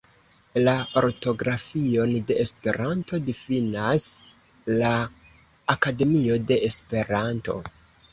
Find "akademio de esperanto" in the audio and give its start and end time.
5.75-7.59